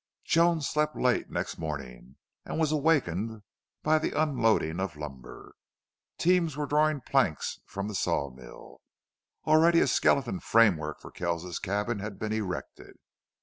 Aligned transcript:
Joan 0.23 0.61
slept 0.63 0.95
late 0.95 1.29
next 1.29 1.59
morning, 1.59 2.15
and 2.43 2.57
was 2.57 2.71
awakened 2.71 3.43
by 3.83 3.99
the 3.99 4.19
unloading 4.19 4.79
of 4.79 4.95
lumber. 4.95 5.53
Teams 6.17 6.57
were 6.57 6.65
drawing 6.65 7.01
planks 7.01 7.59
from 7.67 7.87
the 7.87 7.93
sawmill. 7.93 8.81
Already 9.45 9.79
a 9.79 9.85
skeleton 9.85 10.39
framework 10.39 10.99
for 10.99 11.11
Kells's 11.11 11.59
cabin 11.59 11.99
had 11.99 12.17
been 12.17 12.33
erected. 12.33 12.97